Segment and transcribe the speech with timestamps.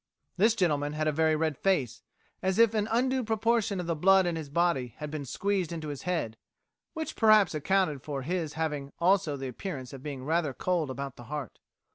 [0.35, 2.01] This gentleman had a very red face,
[2.41, 5.89] as if an undue proportion of the blood in his body had been squeezed into
[5.89, 6.37] his head;
[6.93, 11.25] which perhaps accounted for his having also the appearance of being rather cold about the
[11.25, 11.59] heart."